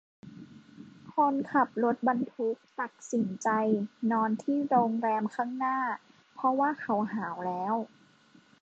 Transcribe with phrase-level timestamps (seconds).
[1.13, 3.49] คนขับรถบรรทุกตักสินใจ
[4.11, 5.77] นอนที่โรงแรมข้างหน้า
[6.35, 7.75] เพราะว่าเขาหาวแล้ว